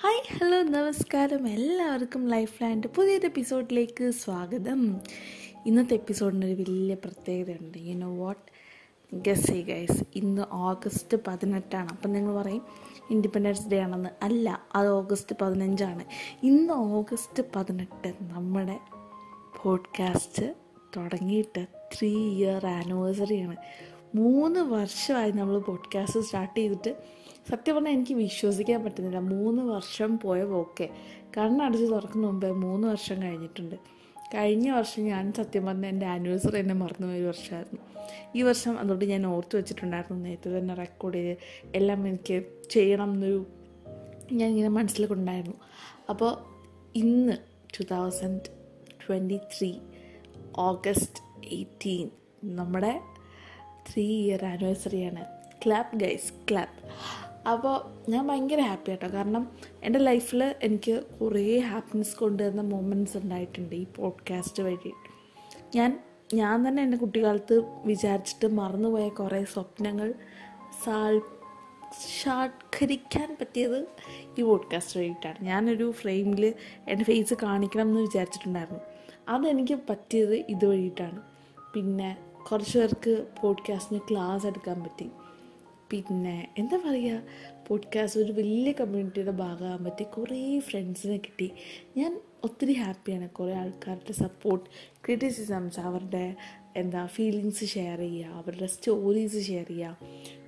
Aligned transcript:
Hi 0.00 0.38
hello 0.38 0.62
നമസ്കാരം. 0.62 1.48
എല്ലാവർക്കും 1.48 2.28
life 2.28 2.62
land 2.62 2.86
പുതിയൊരു 2.86 3.26
എപ്പിസോഡിലേക്ക് 3.26 4.10
സ്വാഗതം. 4.10 5.00
ഇന്നത്തെ 5.66 5.94
എപ്പിസോഡിന് 5.94 6.44
ഒരു 6.44 6.52
വലിയ 6.52 6.94
പ്രത്യേകതയുണ്ട്. 6.94 7.78
യു 7.78 7.94
നോ 7.94 8.16
വാട്ട് 8.16 8.52
ഗസ് 9.14 9.50
ഈ 9.50 9.62
ഗൈസ് 9.62 10.04
ഇന്ന് 10.14 10.42
ഓഗസ്റ്റ് 10.52 11.18
പതിനെട്ടാണ്. 11.26 11.88
അപ്പം 11.88 12.12
നിങ്ങൾ 12.12 12.42
പറയും 12.42 12.62
ഇൻഡിപെൻഡൻസ് 13.10 13.68
ഡേ 13.68 13.78
ആണെന്ന്. 13.78 14.08
അല്ല 14.22 14.62
അത് 14.74 14.88
ഓഗസ്റ്റ് 14.88 15.36
പതിനഞ്ചാണ്. 15.40 16.04
ഇന്ന് 16.42 16.72
ഓഗസ്റ്റ് 16.72 17.42
പതിനെട്ട് 17.56 18.14
നമ്മുടെ 18.20 18.80
പോഡ്കാസ്റ്റ് 19.62 20.54
തുടങ്ങിയിട്ട് 20.96 21.66
ത്രീ 21.76 22.16
ഇയർ 22.16 22.66
ആനിവേഴ്സറിയാണ് 22.66 23.56
മൂന്ന് 24.14 24.60
വർഷമായി 24.60 25.30
നമ്മൾ 25.30 25.58
പോഡ്കാസ്റ്റ് 25.58 26.20
സ്റ്റാർട്ട് 26.20 26.60
ചെയ്തിട്ട് 26.60 26.96
സത്യം 27.48 27.74
പറഞ്ഞാൽ 27.74 27.92
എനിക്ക് 27.92 28.14
വിശ്വസിക്കാൻ 28.14 28.84
പറ്റുന്നില്ല. 28.84 29.18
മൂന്ന് 29.18 29.62
വർഷം 29.62 30.18
പോയ 30.18 30.44
പോക്കെ. 30.44 30.88
കണ്ണടച്ച് 31.36 31.86
തുറക്കുന്ന 31.86 32.26
മുമ്പേ 32.26 32.50
മൂന്ന് 32.50 32.88
വർഷം 32.88 33.22
കഴിഞ്ഞിട്ടുണ്ട്. 33.22 33.76
കഴിഞ്ഞ 34.34 34.70
വർഷം 34.70 35.02
ഞാൻ 35.02 35.32
സത്യം 35.32 35.66
പറഞ്ഞാൽ 35.66 35.88
എന്റെ 35.88 36.06
ആനിവേഴ്സറി 36.06 36.58
എന്നെ 36.58 36.74
മറന്നു 36.74 37.06
ഒരു 37.06 37.26
വർഷമായിരുന്നു 37.26 37.82
ഈ 38.34 38.42
വർഷം 38.42 38.78
അതുകൊണ്ട് 38.78 39.04
ഞാൻ 39.04 39.26
ഓർത്ത് 39.26 39.56
വെച്ചിട്ടുണ്ടായിരുന്നു 39.56 40.24
നേരത്തെ 40.24 40.58
തന്നെ 40.58 40.74
റെക്കോർഡ് 40.74 41.14
ചെയ്ത് 41.14 41.36
എല്ലാം 41.74 42.08
എനിക്ക് 42.08 42.42
ചെയ്യണം 42.70 43.12
എന്നൊരു 43.12 43.46
ഞാൻ 44.32 44.50
ഇങ്ങനെ 44.50 44.68
മനസ്സിൽ 44.68 45.06
കൊണ്ടായിരുന്നു 45.06 45.56
അപ്പോൾ 46.10 46.32
ഇന്ന് 46.94 47.36
two 47.78 47.84
thousand 47.94 48.50
twenty 49.02 49.36
three 49.36 49.74
August 50.58 51.22
eighteen 51.52 52.10
നമ്മുടെ 52.44 53.00
ത്രീ 53.88 54.04
ഇയർ 54.04 54.44
ആനിവേഴ്സറിയാണ് 54.44 55.24
ക്ലാപ്പ് 55.66 55.96
ഗൈസ് 55.96 56.32
ക്ലാപ്പ് 56.50 56.80
അപ്പോൾ 57.46 58.10
ഞാൻ 58.10 58.26
ഭയങ്കര 58.26 58.60
ഹാപ്പി 58.60 58.90
ആട്ടോ. 58.90 59.12
കാരണം 59.12 59.50
എന്റെ 59.82 59.98
ലൈഫിൽ 59.98 60.54
എനിക്ക് 60.62 61.02
കുറേ 61.20 61.58
ഹാപ്പിനെസ് 61.58 62.16
കൊണ്ടുവരുന്ന 62.16 62.60
മൊമെന്റ്സ് 62.60 63.16
ഉണ്ടായിട്ടുണ്ട് 63.16 63.76
ഈ 63.76 63.84
പോഡ്കാസ്റ്റ് 63.84 64.62
വഴി. 64.62 64.92
ഞാൻ 65.76 66.00
ഞാൻ 66.34 66.68
തന്നെ 66.68 66.82
എന്റെ 66.82 66.96
കുട്ടിക്കാലത്ത് 66.96 67.62
വിചാരിച്ചിട്ട് 67.84 68.54
മറന്നുപോയ 68.54 69.08
കുറേ 69.08 69.44
സ്വപ്നങ്ങൾ 69.44 70.14
സാൾ 70.84 71.18
സാക്ഷാത്കരിക്കാൻ 71.18 73.36
പറ്റിയത് 73.40 73.88
ഈ 74.38 74.42
പോഡ്കാസ്റ്റ് 74.42 75.00
വഴിയിട്ടാണ്. 75.00 75.44
ഞാനൊരു 75.44 75.90
ഫ്രെയിമിൽ 75.90 76.54
എന്റെ 76.88 77.04
ഫേസ് 77.04 77.34
കാണിക്കണം 77.42 77.82
എന്ന് 77.82 78.00
വിചാരിച്ചിട്ടുണ്ടായിരുന്നു. 78.00 78.80
അതെനിക്ക് 79.28 79.78
പറ്റിയത് 79.90 80.34
ഇതുവഴിയിട്ടാണ് 80.34 81.22
പിന്നെ 81.74 82.16
കുറച്ച് 82.50 82.78
പേർക്ക് 82.78 83.26
പോഡ്കാസ്റ്റിന് 83.42 84.00
ക്ലാസ് 84.10 84.46
എടുക്കാൻ 84.46 84.82
പറ്റി. 84.82 85.10
പിന്നെ 85.90 86.48
എന്താ 86.58 86.76
പറയുക 86.76 87.22
പോഡ്കാസ്റ്റ് 87.68 88.20
ഒരു 88.20 88.32
വലിയ 88.32 88.72
കമ്മ്യൂണിറ്റിയുടെ 88.72 89.30
ഭാഗമാകാൻ 89.30 89.84
പറ്റി 89.84 90.04
കുറേ 90.04 90.58
ഫ്രണ്ട്സിനെ 90.58 91.16
കിട്ടി. 91.16 91.52
ഞാൻ 91.96 92.20
ഒത്തിരി 92.44 92.72
ഹാപ്പിയാണ് 92.72 93.30
കുറേ 93.30 93.52
ആൾക്കാരുടെ 93.52 94.12
സപ്പോർട്ട് 94.12 94.66
ക്രിറ്റിസിസംസ് 95.04 95.80
അവരുടെ 95.80 96.36
എന്താ 96.76 97.06
ഫീലിങ്സ് 97.06 97.64
ഷെയർ 97.64 97.98
ചെയ്യുക 97.98 98.26
അവരുടെ 98.32 98.66
സ്റ്റോറീസ് 98.66 99.46
ഷെയർ 99.46 99.64
ചെയ്യുക 99.64 99.96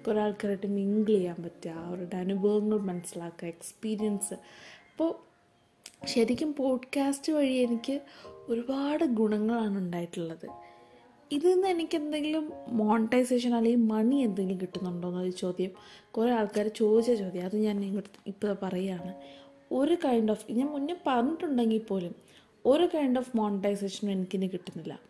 കുറേ 0.06 0.20
ആൾക്കാരായിട്ട് 0.20 0.66
മിങ്കിൾ 0.66 1.06
ചെയ്യാൻ 1.06 1.36
പറ്റുക 1.44 1.70
അവരുടെ 1.70 2.16
അനുഭവങ്ങൾ 2.16 2.78
മനസ്സിലാക്കുക 2.78 3.48
എക്സ്പീരിയൻസ് 3.48 4.34
അപ്പോൾ 4.90 5.28
ശരിക്കും 6.06 6.54
പോഡ്കാസ്റ്റ് 6.54 7.32
വഴി 7.32 7.52
എനിക്ക് 7.52 8.00
ഒരുപാട് 8.48 9.04
ഗുണങ്ങളാണ് 9.04 9.78
ഉണ്ടായിട്ടുള്ളത്. 9.78 10.67
ഇതിൽ 11.32 11.54
നിന്ന് 11.54 11.68
എനിക്ക് 11.68 11.96
എന്തെങ്കിലും 11.96 12.52
മോണിറ്റൈസേഷൻ 12.68 13.54
അല്ലെങ്കിൽ 13.54 13.86
മണി 13.86 14.16
എന്തെങ്കിലും 14.16 14.60
കിട്ടുന്നുണ്ടോ 14.60 15.08
എന്നൊരു 15.08 15.30
ചോദ്യം. 15.30 15.70
കുറേ 16.10 16.30
ആൾക്കാർ 16.30 16.68
ചോദിച്ച 16.68 17.12
ചോദ്യം. 17.12 17.44
അത് 17.44 17.56
ഞാൻ 17.56 17.84
ഇങ്ങോട്ട് 17.84 18.10
ഇപ്പോൾ 18.26 18.56
പറയുകയാണ്. 18.62 19.14
ഒരു 19.72 19.96
കൈൻഡ് 20.04 20.30
ഓഫ് 20.30 20.52
ഞാൻ 20.52 20.68
മുന്നേ 20.68 20.96
പറഞ്ഞിട്ടുണ്ടെങ്കിൽ 21.06 21.80
പോലും 21.88 22.14
ഒരു 22.66 22.88
കൈൻഡ് 22.94 23.18
ഓഫ് 23.18 23.36
മോണിറ്റൈസേഷനും 23.36 24.12
എനിക്കിനി 24.12 24.46
കിട്ടുന്നില്ല. 24.46 25.00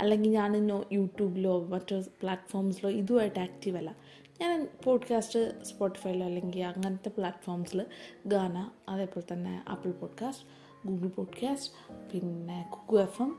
അല്ലെങ്കിൽ 0.00 0.30
ഞാൻ 0.30 0.56
ഇന്നോ 0.56 0.84
യൂട്യൂബിലോ 0.92 1.66
മറ്റോ 1.66 2.00
പ്ലാറ്റ്ഫോംസിലോ 2.00 2.90
ഇതുമായിട്ട് 2.90 3.38
ആക്റ്റീവ് 3.38 3.76
അല്ല. 3.76 3.96
ഞാൻ 4.40 4.68
പോഡ്കാസ്റ്റ് 4.84 5.64
സ്പോട്ടിഫൈയിലോ 5.64 6.26
അല്ലെങ്കിൽ 6.26 6.64
അങ്ങനത്തെ 6.64 7.08
പ്ലാറ്റ്ഫോംസിൽ 7.08 7.86
ഗാന 8.26 8.70
അതേപോലെ 8.88 9.32
തന്നെ 9.32 9.64
ആപ്പിൾ 9.68 9.90
പോഡ്കാസ്റ്റ് 9.90 10.46
ഗൂഗിൾ 10.88 11.08
പോഡ്കാസ്റ്റ് 11.08 11.72
പിന്നെ 12.12 12.66
കുക്കു 12.72 13.02
എഫ് 13.02 13.22
എം 13.22 13.38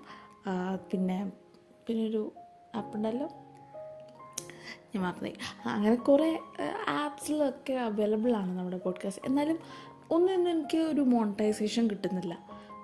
പിന്നെ 0.91 1.31
പിന്നെ 1.88 2.06
ഒരു 2.06 2.34
ആപ്പ് 2.76 2.96
ഉണ്ടല്ലോ. 2.96 3.28
ഞാൻ 4.96 5.04
മറന്നുപോയി 5.04 5.36
അങ്ങനെ 5.66 5.96
കുറേ 5.96 6.40
ആപ്സിലൊക്കെ 6.88 7.74
അവൈലബിൾ 7.74 8.34
ആണ് 8.34 8.58
നമ്മുടെ 8.58 8.78
പോഡ്കാസ്റ്റ് 8.78 9.26
എന്നാലും 9.26 9.60
ഒന്നും 10.12 10.50
എനിക്ക് 10.50 10.78
ഒരു 10.78 11.02
മോണിറ്റൈസേഷൻ 11.02 11.88
കിട്ടുന്നില്ല. 11.88 12.34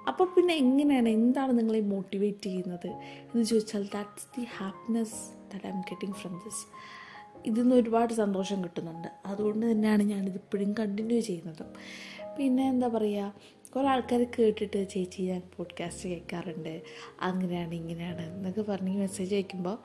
അപ്പോൾ 0.07 0.27
പിന്നെ 0.35 0.53
എങ്ങനെയാണ് 0.53 1.09
എന്താണ് 1.09 1.59
നിങ്ങളെ 1.59 1.79
മോട്ടിവേറ്റ് 1.79 2.43
ചെയ്യുന്നത്? 2.43 2.87
എന്ന് 3.21 3.43
ചോദിച്ചാൽ 3.43 3.83
that's 3.93 4.39
the 4.39 4.47
happiness 4.57 5.19
that 5.51 5.65
I 5.65 5.69
am 5.69 5.81
getting 5.81 6.15
from 6.15 6.41
this 6.45 6.63
ഇതിൽ 7.45 7.61
നിന്ന് 7.61 7.75
ഒരുപാട് 7.75 8.13
സന്തോഷം 8.13 8.63
കിട്ടുന്നുണ്ട്. 8.63 9.07
അതുകൊണ്ട് 9.25 9.71
തന്നെയാണ് 9.71 10.03
ഞാനിതിപ്പോഴും 10.03 10.73
കണ്ടിന്യൂ 10.73 11.19
ചെയ്യുന്നത്. 11.19 11.65
പിന്നെ 12.37 12.69
എന്താ 12.69 12.87
പറയുക 12.87 13.33
കുറേ 13.75 13.87
ആൾക്കാർ 13.87 14.25
കേട്ടിട്ട് 14.39 14.89
ചേച്ചി 14.89 15.21
ഞാൻ 15.21 15.41
പോഡ്കാസ്റ്റ് 15.57 16.09
കേൾക്കാറുണ്ട്. 16.09 16.81
അങ്ങനെയാണ് 17.21 17.73
ഇങ്ങനെയാണ് 17.73 18.35
എന്നൊക്കെ 18.35 18.61
പറഞ്ഞ് 18.61 18.97
മെസ്സേജ് 18.97 19.35
അയക്കുമ്പോൾ 19.35 19.77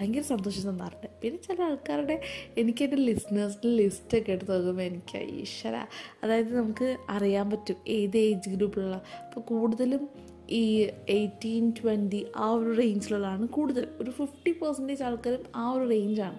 ഭയങ്കര 0.00 0.20
സന്തോഷം 0.20 0.70
തന്നാറുണ്ട്. 0.70 1.06
പിന്നെ 1.22 1.38
ചില 1.42 1.62
ആൾക്കാരുടെ 1.62 2.22
എനിക്ക് 2.58 2.84
എന്റെ 2.84 2.96
ലിസ്ണേഴ്സിന്റെ 2.96 3.68
ലിസ്റ്റൊക്കെ 3.68 4.32
എടുത്ത് 4.32 4.52
നോക്കുമ്പോൾ 4.52 4.82
എനിക്ക് 4.82 5.18
ഈശ്വര 5.18 5.86
അതായത് 6.22 6.56
നമുക്ക് 6.56 6.96
അറിയാൻ 7.08 7.50
പറ്റും 7.50 7.76
ഏത് 7.88 8.16
ഏജ് 8.16 8.50
ഗ്രൂപ്പിലുള്ള 8.50 8.96
അപ്പോൾ 8.96 9.40
കൂടുതലും 9.40 10.08
ഈ 10.50 10.88
എയ്റ്റീൻ 11.08 11.70
ട്വന്റി 11.70 12.26
ആ 12.36 12.50
ഒരു 12.50 12.78
റേഞ്ചിലുള്ളതാണ് 12.78 13.48
കൂടുതൽ 13.48 13.88
ഒരു 13.98 14.10
ഫിഫ്റ്റി 14.10 14.52
പെർസെന്റേജ് 14.52 15.02
ആൾക്കാരും 15.02 15.44
ആ 15.56 15.70
ഒരു 15.70 15.88
റേഞ്ചാണ് 15.88 16.38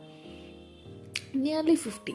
നിയർലി 1.35 1.75
ഫിഫ്റ്റി 1.75 2.13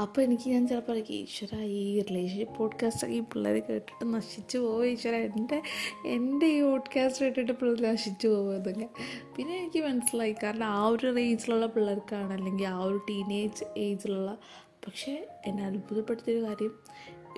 അപ്പോൾ 0.00 0.20
എനിക്ക് 0.20 0.50
ഞാൻ 0.50 0.68
ചിലപ്പോൾ 0.68 0.92
എനിക്ക് 0.92 1.12
ഈശ്വര 1.12 1.60
ഈ 1.60 2.00
റിലേഷൻഷിപ്പ് 2.00 2.56
പോഡ്കാസ്റ്റൊക്കെ 2.56 3.14
ഈ 3.14 3.20
പിള്ളേർ 3.20 3.54
കേട്ടിട്ട് 3.54 4.14
നശിച്ചു 4.14 4.58
പോകും 4.58 4.84
ഈശ്വര 4.84 5.14
എന്റെ 5.14 5.62
എന്റെ 6.06 6.46
ഈ 6.46 6.60
പോഡ്കാസ്റ്റ് 6.60 7.24
കേട്ടിട്ട് 7.24 7.52
പിള്ളേർ 7.52 7.92
നശിച്ചു 7.92 8.28
പോകുമെന്നൊക്കെ 8.28 8.88
പിന്നെ 9.36 9.56
എനിക്ക് 9.58 9.84
മനസ്സിലായി 9.84 10.34
കാരണം 10.42 10.66
ആ 10.66 10.86
ഒരു 10.86 11.14
റേഞ്ചിലുള്ള 11.16 11.66
പിള്ളേർക്കാണ് 11.66 12.32
അല്ലെങ്കിൽ 12.32 12.66
ആ 12.66 12.78
ഒരു 12.78 13.00
ടീനേജ് 13.10 13.64
ഏജിലുള്ള 13.78 14.38
പക്ഷേ 14.86 15.26
എന്നെ 15.46 15.66
അത്ഭുതപ്പെടുത്തിയൊരു 15.66 16.44
കാര്യം 16.44 16.72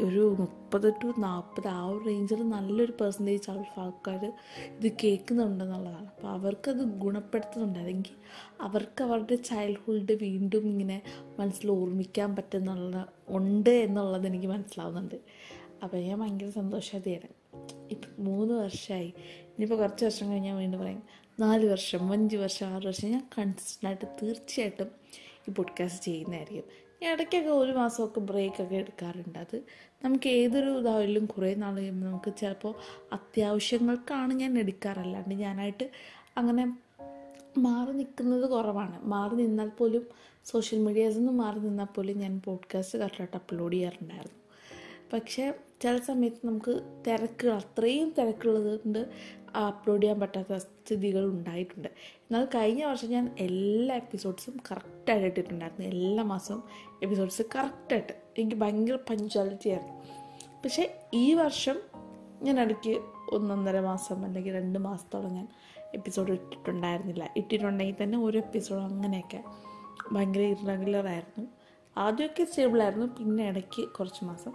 ഒരു 0.03 0.37
മുപ്പത് 0.39 0.95
ടു 0.95 1.13
നാൽപ്പത് 1.19 1.69
ആ 1.69 1.87
ഒരു 1.87 2.05
റേഞ്ചിൽ 2.05 2.49
നല്ലൊരു 2.49 2.93
പെർസെന്റേജ് 2.93 3.51
ആൾക്കാർ 3.51 4.33
ഇത് 4.67 4.93
കേൾക്കുന്നുണ്ടെന്നുള്ളതാണ്. 5.05 6.07
അപ്പോൾ 6.07 6.29
അവർക്കത് 6.29 6.77
ഗുണപ്പെടുത്തുന്നുണ്ട്. 6.77 7.79
അല്ലെങ്കിൽ 7.79 8.15
അവർക്ക് 8.61 9.05
അവരുടെ 9.05 9.35
ചൈൽഡ്ഹുഡ് 9.35 10.13
വീണ്ടും 10.13 10.67
ഇങ്ങനെ 10.67 11.03
മനസ്സിൽ 11.39 11.71
ഓർമ്മിക്കാൻ 11.71 12.37
പറ്റുന്നുള്ള 12.37 13.13
ഉണ്ട് 13.29 13.71
എന്നുള്ളത് 13.71 14.27
എനിക്ക് 14.27 14.47
മനസ്സിലാവുന്നുണ്ട്. 14.47 15.15
അപ്പോൾ 15.83 15.97
ഞാൻ 15.97 16.21
ഭയങ്കര 16.21 16.51
സന്തോഷവതിയാണ് 16.51 17.29
ഇപ്പം 17.91 18.25
മൂന്ന് 18.25 18.55
വർഷമായി 18.55 19.13
ഇനിയിപ്പോൾ 19.29 19.77
കുറച്ച് 19.77 20.05
വർഷം 20.05 20.31
കഴിഞ്ഞാൽ 20.31 20.57
വീണ്ടും 20.57 20.81
പറയും 20.81 21.03
നാല് 21.41 21.67
വർഷം 21.67 22.13
അഞ്ച് 22.13 22.37
വർഷം 22.37 22.67
ആറ് 22.67 22.87
വർഷം 22.87 23.09
ഞാൻ 23.09 23.29
കൺസിസ്റ്റന്റായിട്ട് 23.39 24.17
തീർച്ചയായിട്ടും 24.23 24.87
ഈ 25.49 25.51
പോഡ്കാസ്റ്റ് 25.51 26.05
ചെയ്യുന്നതായിരിക്കും. 26.05 26.88
ഇടയ്ക്കൊക്കെ 27.03 27.51
ഒരു 27.51 27.73
മാസമൊക്കെ 27.73 28.21
ബ്രേക്കൊക്കെ 28.21 28.77
എടുക്കാറുണ്ട്. 28.77 29.39
അത് 29.39 29.63
നമുക്ക് 30.05 30.29
ഏതൊരു 30.29 30.79
ഇതായാലും 30.79 31.27
കുറേ 31.27 31.55
നാൾ 31.55 31.77
കഴിയുമ്പോൾ 31.77 32.07
നമുക്ക് 32.07 32.37
ചിലപ്പോൾ 32.37 32.75
അത്യാവശ്യങ്ങൾക്കാണ് 33.13 34.35
ഞാൻ 34.35 34.59
എടുക്കാറല്ലാണ്ട് 34.59 35.35
ഞാനായിട്ട് 35.35 35.91
അങ്ങനെ 36.37 36.79
മാറി 37.59 37.93
നിൽക്കുന്നത് 37.93 38.51
കുറവാണ്. 38.51 39.05
മാറി 39.05 39.35
നിന്നാൽ 39.35 39.69
പോലും 39.69 40.07
സോഷ്യൽ 40.45 40.79
മീഡിയാസിൽ 40.79 41.19
നിന്ന് 41.19 41.33
മാറി 41.33 41.59
നിന്നാൽ 41.59 41.85
പോലും 41.85 42.19
ഞാൻ 42.19 42.41
പോഡ്കാസ്റ്റ് 42.45 42.99
കറക്റ്റായിട്ട് 42.99 43.37
അപ്ലോഡ് 43.37 43.73
ചെയ്യാറുണ്ടായിരുന്നു. 43.73 44.39
പക്ഷേ 45.13 45.55
ചില 45.83 45.99
സമയത്ത് 45.99 46.47
നമുക്ക് 46.47 47.03
തിരക്കുകൾ 47.07 47.53
അത്രയും 47.53 48.15
തിരക്കുള്ളത് 48.19 48.81
കൊണ്ട് 48.81 49.07
അപ്ലോഡ് 49.57 50.03
ചെയ്യാൻ 50.03 50.21
പറ്റാത്ത 50.21 50.57
സ്ഥിതികൾ 50.57 51.25
ഉണ്ടായിട്ടുണ്ട്. 51.25 51.89
എന്നാൽ 51.99 52.45
കഴിഞ്ഞ 52.45 52.85
വർഷം 52.85 53.09
ഞാൻ 53.09 53.37
എല്ലാ 53.39 53.97
എപ്പിസോഡ്സും 53.97 54.61
കറക്റ്റായിട്ട് 54.73 55.27
ഇട്ടിട്ടുണ്ടായിരുന്നു. 55.27 55.87
എല്ലാ 55.87 56.25
മാസവും 56.25 56.63
എപ്പിസോഡ്സ് 57.03 57.43
കറക്റ്റായിട്ട് 57.57 58.13
എനിക്ക് 58.39 58.57
ഭയങ്കര 58.57 58.95
പഞ്ച്വാലിറ്റി 58.95 59.69
ആയിരുന്നു. 59.69 59.95
പക്ഷേ 60.63 60.99
ഈ 61.15 61.35
വർഷം 61.35 61.81
ഞാൻ 62.43 62.61
ഇടയ്ക്ക് 62.61 63.01
ഒന്നൊന്നര 63.33 63.81
മാസം 63.81 64.25
അല്ലെങ്കിൽ 64.25 64.55
രണ്ട് 64.55 64.79
മാസത്തോളം 64.79 65.35
ഞാൻ 65.35 65.49
എപ്പിസോഡ് 65.95 66.33
ഇട്ടിട്ടുണ്ടായിരുന്നില്ല. 66.33 67.31
ഇട്ടിട്ടുണ്ടെങ്കിൽ 67.37 67.95
തന്നെ 68.03 68.19
ഒരു 68.19 68.39
എപ്പിസോഡ് 68.39 68.83
അങ്ങനെയൊക്കെ 68.83 69.45
ഭയങ്കര 70.13 70.41
ഇറഗുലർ 70.41 71.07
ആയിരുന്നു. 71.07 71.49
ആദ്യമൊക്കെ 71.97 72.45
സ്റ്റേബിളായിരുന്നു 72.45 73.07
പിന്നെ 73.07 73.49
ഇടയ്ക്ക് 73.49 73.89
കുറച്ച് 73.89 74.25
മാസം. 74.25 74.53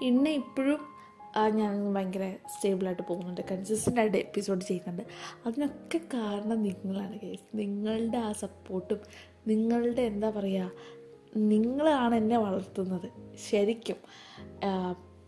പിന്നെ 0.00 0.30
ഇപ്പോഴും 0.30 0.93
ഞാൻ 1.38 1.94
ഭയങ്കര 1.94 2.34
സ്റ്റേബിളായിട്ട് 2.56 3.02
പോകുന്നുണ്ട്. 3.08 3.40
കൺസിസ്റ്റന്റ് 3.50 4.00
ആയിട്ട് 4.00 4.16
എപ്പിസോഡ് 4.16 4.60
ചെയ്യുന്നുണ്ട്. 4.60 5.02
അതിനൊക്കെ 5.46 6.00
കാരണം 6.14 6.62
നിങ്ങളാണ് 6.62 7.20
കേസ് 7.20 7.58
നിങ്ങളുടെ 7.58 8.18
ആ 8.18 8.32
സപ്പോർട്ടും 8.32 9.00
നിങ്ങളുടെ 9.46 10.02
എന്താ 10.02 10.30
പറയുക 10.30 10.70
നിങ്ങളാണ് 11.36 12.14
എന്നെ 12.14 12.38
വളർത്തുന്നത്. 12.38 13.08
ശരിക്കും. 13.50 13.96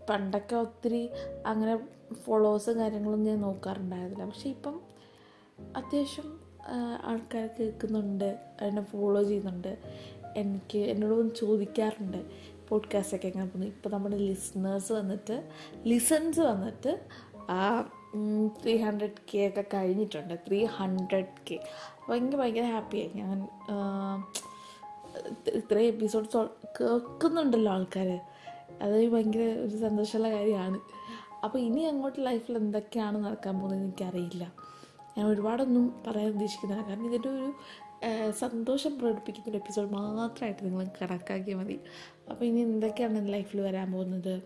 പണ്ടൊക്കെ 0.08 0.56
ഒത്തിരി 0.56 1.10
അങ്ങനെ 1.46 1.80
ഫോളോവേഴ്സും 2.14 2.78
കാര്യങ്ങളൊന്നും 2.78 3.32
ഞാൻ 3.32 3.40
നോക്കാറുണ്ടായിരുന്നില്ല. 3.40 4.24
പക്ഷേ 4.24 4.50
ഇപ്പം 4.50 4.80
അത്യാവശ്യം 5.76 6.40
ആൾക്കാർ 7.04 7.48
കേൾക്കുന്നുണ്ട് 7.60 8.38
എന്നെ 8.62 8.82
ഫോളോ 8.82 9.22
ചെയ്യുന്നുണ്ട്. 9.22 9.78
എനിക്ക് 10.36 10.78
എന്നോട് 10.78 11.34
ചോദിക്കാറുണ്ട്. 11.34 12.20
പോഡ്കാസ്റ്റൊക്കെ 12.68 13.26
എങ്ങനെ 13.26 13.46
പോകുന്നു. 13.46 13.66
ഇപ്പോൾ 13.66 13.88
നമ്മുടെ 13.88 14.16
ലിസണേഴ്സ് 14.16 14.92
വന്നിട്ട് 14.92 15.36
ലിസൺസ് 15.86 16.40
വന്നിട്ട് 16.40 16.92
ത്രീ 18.62 18.76
ഹൺഡ്രഡ് 18.76 19.20
കെ 19.34 19.40
ഒക്കെ 19.48 19.64
കഴിഞ്ഞിട്ടുണ്ട്. 19.74 20.34
ത്രീ 20.48 20.64
ഹൺഡ്രഡ് 20.64 21.32
കെ 21.50 21.58
ഭയങ്കര 22.08 22.36
ഭയങ്കര 22.36 22.62
ഹാപ്പിയായി 22.62 23.10
ഞാൻ 23.14 23.38
ഇത്രയും 25.54 25.90
എപ്പിസോഡ്സ് 25.94 26.36
കേൾക്കുന്നുണ്ടല്ലോ 26.80 27.72
ആൾക്കാർ 27.72 28.08
അത് 28.82 29.08
ഭയങ്കര 29.12 29.44
ഒരു 29.66 29.76
സന്തോഷമുള്ള 29.76 30.30
കാര്യമാണ്. 30.36 30.78
അപ്പോൾ 31.44 31.58
ഇനി 31.58 31.80
അങ്ങോട്ട് 31.80 32.26
ലൈഫിൽ 32.26 32.56
എന്തൊക്കെയാണ് 32.56 33.24
നടക്കാൻ 33.24 33.54
പോകുന്നത് 33.60 33.82
എനിക്കറിയില്ല. 33.82 34.44
ഞാൻ 35.18 35.26
ഒരുപാടൊന്നും 35.26 35.84
പറയാൻ 36.06 36.28
ഉദ്ദേശിക്കുന്നില്ല. 36.28 36.88
കാരണം 36.88 37.06
ഇതിന്റെ 37.06 37.28
ഒരു 37.28 37.48
സന്തോഷം 38.30 38.98
പ്രകടിപ്പിക്കുന്ന 38.98 39.50
ഒരു 39.50 39.56
എപ്പിസോഡ് 39.56 39.90
മാത്രമായിട്ട് 39.92 40.62
നിങ്ങൾ 40.64 40.88
കണക്കാക്കിയാൽ 41.02 41.58
മതി. 41.58 41.76
അപ്പോൾ 42.30 42.44
ഇനി 42.44 42.60
എന്തൊക്കെയാണ് 42.60 43.18
എന്റെ 43.18 43.32
ലൈഫിൽ 43.32 43.60
വരാൻ 43.60 43.92
പോകുന്നത്? 43.92 44.42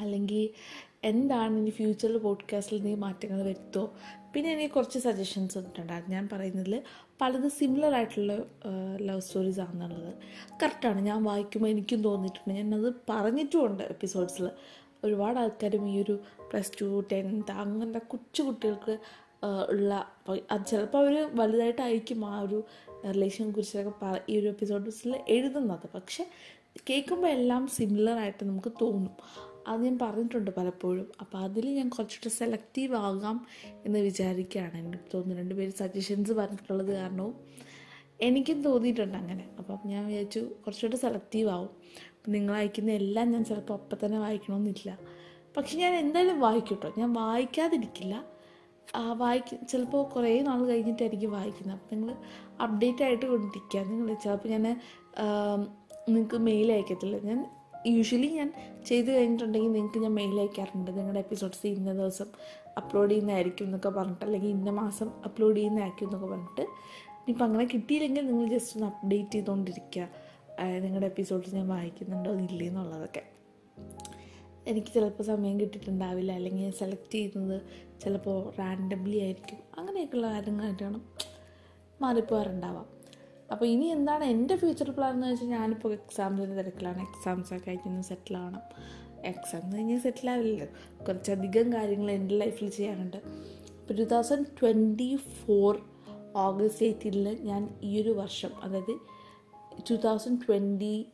അല്ലെങ്കിൽ 0.00 0.50
എന്താണ് 1.04 1.58
ഇനി 1.58 1.70
ഫ്യൂച്ചറിൽ 1.70 2.18
പോഡ്കാസ്റ്റിൽ 2.18 2.82
നീ 2.82 2.94
മാറ്റങ്ങൾ 2.94 3.42
വരുത്തോ? 3.42 3.94
പിന്നെ 4.34 4.52
എനിക്ക് 4.52 4.74
കുറച്ച് 4.74 4.98
സജഷൻസ് 4.98 5.58
ഉണ്ട് 5.58 5.92
ഞാൻ 6.08 6.28
പറയുന്നതിൽ 6.32 6.82
പലത് 7.20 7.48
സിമിലർ 7.48 7.94
ആയിട്ടുള്ള 7.94 8.36
ലവ് 9.00 9.20
സ്റ്റോറീസ് 9.20 9.60
ആണെന്നുള്ളത്. 9.60 10.14
കറക്റ്റാണ് 10.62 11.00
ഞാൻ 11.00 11.24
വായിക്കുമ്പോൾ 11.24 11.68
എനിക്കും 11.68 12.02
തോന്നിയിട്ടുണ്ട്. 12.02 12.54
ഞാനത് 12.58 12.94
പറഞ്ഞിട്ടുമുണ്ട് 13.08 13.82
എപ്പിസോഡ്സിൽ 13.82 14.50
ഒരുപാട് 15.04 15.38
ആൾക്കാരും 15.38 15.88
ഈ 15.88 16.02
ഒരു 16.02 16.20
പ്ലസ് 16.40 16.72
ടു 16.80 17.04
ടെൻത്ത് 17.12 17.50
അങ്ങനത്തെ 17.50 17.98
കൊച്ചു 17.98 18.42
കുട്ടികൾക്ക് 18.42 18.98
ഉള്ള 19.68 20.12
അത് 20.50 20.66
ചിലപ്പോൾ 20.66 20.98
അവർ 20.98 21.36
വലുതായിട്ടായിരിക്കും 21.36 22.26
ആ 22.26 22.40
ഒരു 22.40 22.64
റിലേഷനെ 23.06 23.50
കുറിച്ചൊക്കെ 23.50 24.22
ഈ 24.28 24.40
ഒരു 24.40 24.48
എപ്പിസോഡ്സിൽ 24.48 25.20
എഴുതുന്നത്. 25.28 25.88
പക്ഷെ 25.94 26.26
കേൾക്കുമ്പോൾ 26.90 27.28
എല്ലാം 27.28 27.66
സിമിലർ 27.66 28.16
ആയിട്ട് 28.18 28.44
നമുക്ക് 28.44 28.72
തോന്നും. 28.80 29.14
അത് 29.66 29.84
ഞാൻ 29.84 29.98
പറഞ്ഞിട്ടുണ്ട് 30.02 30.50
പലപ്പോഴും. 30.56 31.06
അപ്പോൾ 31.20 31.38
അതിൽ 31.38 31.66
ഞാൻ 31.70 31.88
കുറച്ചുകൂടെ 31.88 32.30
സെലക്റ്റീവ് 32.34 32.94
ആകാം 32.96 33.46
എന്ന് 33.84 33.98
വിചാരിക്കുകയാണ്. 33.98 34.76
എനിക്ക് 34.78 35.04
തോന്നുന്നു 35.14 35.42
രണ്ട് 35.42 35.54
പേര് 35.54 35.70
സജഷൻസ് 35.70 36.32
പറഞ്ഞിട്ടുള്ളത് 36.32 36.92
കാരണവും 36.94 37.34
എനിക്കും 38.20 38.62
തോന്നിയിട്ടുണ്ട് 38.62 39.18
അങ്ങനെ. 39.18 39.44
അപ്പം 39.58 39.78
ഞാൻ 39.84 40.06
വിചാരിച്ചു 40.06 40.38
കുറച്ചുകൂടെ 40.38 40.96
സെലക്റ്റീവ് 40.96 41.48
ആവും. 41.50 41.70
നിങ്ങൾ 42.28 42.54
അയക്കുന്ന 42.54 42.90
എല്ലാം 42.92 43.32
ഞാൻ 43.32 43.44
ചിലപ്പോൾ 43.44 43.74
അപ്പം 43.74 43.98
തന്നെ 44.04 44.18
വായിക്കണമെന്നില്ല 44.18 44.98
പക്ഷെ 45.56 45.78
ഞാൻ 45.78 45.94
എന്തായാലും 45.94 46.40
വായിക്കും 46.40 46.78
കേട്ടോ 46.82 47.00
ഞാൻ 47.00 47.12
വായിക്കാതിരിക്കില്ല. 47.12 48.24
വായിക്ക 49.22 49.64
ചിലപ്പോൾ 49.70 50.02
കുറേ 50.14 50.40
നാൾ 50.42 50.66
കഴിഞ്ഞിട്ടായിരിക്കും 50.66 51.30
വായിക്കുന്നത്. 51.32 51.76
അപ്പം 51.76 51.96
നിങ്ങൾ 51.96 52.14
അപ്ഡേറ്റ് 52.62 53.02
ആയിട്ട് 53.04 53.26
കൊണ്ടിരിക്കുക. 53.26 53.80
നിങ്ങൾ 53.90 54.14
ചിലപ്പോൾ 54.14 54.48
ഞാൻ 54.48 54.66
നിങ്ങൾക്ക് 56.08 56.36
മെയിൽ 56.36 56.72
അയക്കത്തില്ല. 56.72 57.18
ഞാൻ 57.18 57.38
യൂഷ്വലി 57.86 58.26
ഞാൻ 58.26 58.48
ചെയ്ത് 58.86 59.10
കഴിഞ്ഞിട്ടുണ്ടെങ്കിൽ 59.10 59.72
നിങ്ങൾക്ക് 59.72 59.98
ഞാൻ 59.98 60.14
മെയിൽ 60.14 60.40
അയക്കാറുണ്ട്. 60.40 60.90
നിങ്ങളുടെ 60.98 61.18
എപ്പിസോഡ്സ് 61.18 61.66
ഇന്ന 61.66 61.92
ദിവസം 61.92 62.26
അപ്ലോഡ് 62.78 63.10
ചെയ്യുന്നതായിരിക്കും 63.10 63.64
എന്നൊക്കെ 63.64 63.88
പറഞ്ഞിട്ട് 63.88 64.24
അല്ലെങ്കിൽ 64.24 64.48
ഇന്ന 64.48 64.70
മാസം 64.70 65.08
അപ്ലോഡ് 65.24 65.56
ചെയ്യുന്നതായിരിക്കും 65.56 66.06
എന്നൊക്കെ 66.06 66.26
പറഞ്ഞിട്ട് 66.26 66.60
ഇനിയിപ്പോൾ 66.60 67.44
അങ്ങനെ 67.44 67.64
കിട്ടിയില്ലെങ്കിൽ 67.74 68.26
നിങ്ങൾ 68.26 68.46
ജസ്റ്റ് 68.48 68.76
ഒന്ന് 68.76 68.86
അപ്ഡേറ്റ് 68.86 69.32
ചെയ്തുകൊണ്ടിരിക്കുക 69.32 70.08
നിങ്ങളുടെ 70.78 71.06
എപ്പിസോഡ്സ് 71.06 71.54
ഞാൻ 71.54 71.68
വായിക്കുന്നുണ്ടോ 71.68 72.32
ഇല്ലേ 72.34 72.66
എന്നുള്ളതൊക്കെ. 72.66 73.22
എനിക്ക് 74.66 74.86
ചിലപ്പോൾ 74.94 75.22
സമയം 75.22 75.60
കിട്ടിയിട്ടുണ്ടാവില്ല 75.60 76.32
അല്ലെങ്കിൽ 76.32 76.62
ഞാൻ 76.62 76.72
സെലക്ട് 76.72 77.12
ചെയ്യുന്നത് 77.12 77.62
ചിലപ്പോൾ 78.00 78.52
റാൻഡംലി 78.58 79.18
ആയിരിക്കും. 79.18 79.58
അങ്ങനെയൊക്കെയുള്ള 79.78 80.30
കാര്യങ്ങളായിട്ടാണ് 80.30 81.00
മാറിപ്പോകാറുണ്ടാവാം 82.02 83.01
അപ്പോൾ 83.52 83.64
ഇനി 83.64 83.84
എന്താണ് 83.84 84.24
എന്റെ 84.24 84.56
ഫ്യൂച്ചർ 84.56 84.90
പ്ലാൻ 84.90 85.14
എന്ന് 85.14 85.26
വെച്ചാൽ 85.26 85.46
ഞാനിപ്പോൾ 85.46 85.92
എക്സാംസിന്റെ 85.92 86.62
തിരക്കിലാണ്. 86.62 87.00
എക്സാംസ് 87.00 87.54
ഒക്കെ 87.54 87.70
കഴിഞ്ഞ് 87.70 88.02
സെറ്റിൽ 88.02 88.36
ആവണം. 88.36 88.60
എക്സാം 89.24 89.72
കഴിഞ്ഞാൽ 89.72 89.98
സെറ്റിൽ 89.98 90.30
ആവില്ലല്ലോ. 90.30 90.66
കുറച്ചധികം 91.04 91.72
കാര്യങ്ങൾ 91.72 92.10
എന്റെ 92.10 92.38
ലൈഫിൽ 92.38 92.70
ചെയ്യാനുണ്ട്. 92.70 93.16
ഇപ്പോൾ 93.16 93.94
two 93.94 94.02
thousand 94.02 94.46
twenty 94.62 95.16
four 95.16 95.82
August 96.36 96.86
എയ്റ്റീനിൽ 96.86 97.38
ഞാൻ 97.40 97.74
ഈ 97.82 98.02
ഒരു 98.02 98.10
വർഷം 98.10 98.50
അതായത് 98.62 98.98
two 99.90 99.94
thousand 99.94 100.40
twenty 100.48 101.08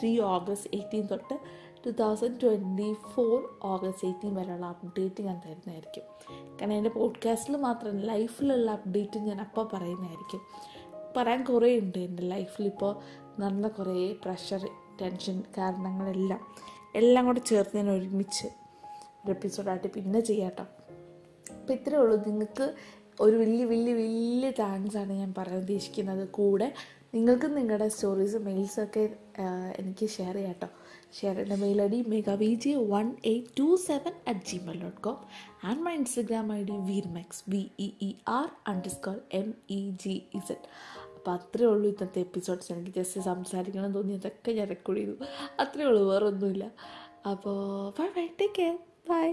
three 0.00 0.20
August 0.20 0.70
eighteen 0.74 1.06
തൊട്ട് 1.06 1.38
two 1.86 1.90
thousand 1.90 2.40
twenty 2.42 2.92
four 2.92 3.58
August 3.62 4.06
eighteen 4.06 4.34
വരെയുള്ള 4.34 4.66
അപ്ഡേറ്റ് 4.66 5.22
ഞാൻ 5.22 5.40
തരുന്നതായിരിക്കും. 5.46 6.02
കാരണം 6.60 6.72
എന്റെ 6.72 6.90
പോഡ്കാസ്റ്റിൽ 6.90 7.56
മാത്രം 7.56 7.98
ലൈഫിലുള്ള 7.98 8.70
അപ്ഡേറ്റ് 8.70 9.18
ഞാൻ 9.18 9.40
അപ്പോൾ 9.40 9.68
പറയുന്നതായിരിക്കും. 9.72 10.40
പറയാൻ 11.16 11.44
കുറേ 11.44 11.78
ഉണ്ട് 11.78 11.98
എന്റെ 11.98 12.22
ലൈഫിൽ 12.22 12.64
ഇപ്പോൾ 12.64 12.92
നടന്ന 13.40 13.68
കുറേ 13.68 14.12
പ്രഷർ 14.12 14.68
ടെൻഷൻ 15.00 15.42
കാരണങ്ങളെല്ലാം. 15.58 16.40
എല്ലാം 16.94 17.26
കൂടെ 17.26 17.40
ചേർത്ത് 17.40 17.76
ഞാൻ 17.76 17.90
ഒരുമിച്ച് 17.90 18.46
ഒരു 19.24 19.30
എപ്പിസോഡായിട്ട് 19.30 19.88
പിന്നെ 19.88 20.20
ചെയ്യാട്ടോ 20.20 20.64
അപ്പോൾ 21.52 21.72
ഇത്രയേ 21.72 22.00
ഉള്ളൂ. 22.00 22.16
നിങ്ങൾക്ക് 22.26 22.74
ഒരു 23.20 23.36
വലിയ 23.36 23.64
വലിയ 23.64 23.94
വലിയ 23.94 24.50
താങ്ക്സ് 24.50 24.96
ആണ് 24.96 25.12
ഞാൻ 25.12 25.34
പറയാൻ 25.38 25.58
ഉദ്ദേശിക്കുന്നത്. 25.58 26.28
കൂടെ 26.28 26.72
നിങ്ങൾക്ക് 27.12 27.48
നിങ്ങളുടെ 27.56 27.88
സ്റ്റോറീസ് 27.88 28.38
മെയിൽസൊക്കെ 28.46 29.04
എനിക്ക് 29.80 30.06
ഷെയർ 30.16 30.34
ചെയ്യാം 30.34 30.54
കേട്ടോ 30.54 30.68
ഷെയർ 31.18 31.34
ചെയ്യേണ്ട 31.34 31.56
mail 31.62 31.78
I 31.82 31.88
D 31.88 32.00
mega 32.14 32.34
V 32.42 32.50
G 32.64 32.72
one 32.94 33.06
eight 33.30 33.52
two 33.58 33.68
seven 33.86 34.14
at 34.30 34.44
Gmail 34.50 34.78
dot 34.82 35.00
com 35.00 35.18
and 35.68 35.82
my 35.86 35.94
Instagram 35.94 36.52
I 36.52 36.60
D 36.62 36.76
വീർമെക്സ് 36.90 37.42
V 37.50 37.62
E 37.78 37.88
E 38.08 38.10
R 38.38 38.48
underscore 38.72 39.16
M 39.40 39.48
E 39.70 39.80
G 40.04 40.14
Z 40.40 40.66
അപ്പോൾ 41.16 41.32
അത്രയേ 41.32 41.68
ഉള്ളൂ 41.68 41.88
ഇന്നത്തെ 41.88 42.20
episodes 42.20 42.68
എനിക്ക് 42.72 42.92
just 42.98 43.20
സംസാരിക്കണം 43.20 43.92
തോന്നിയതൊക്കെ 43.94 44.50
ഞാൻ 44.52 44.68
record 44.68 45.00
ചെയ്തു. 45.00 45.14
അത്രയേ 45.60 45.88
ഉള്ളൂ 45.88 46.02
വേറൊന്നുമില്ല. 46.10 46.64
അപ്പോൾ 47.26 47.58
bye 47.98 48.08
bye 48.16 48.26
take 48.40 48.54
care 48.58 48.76
bye 49.10 49.26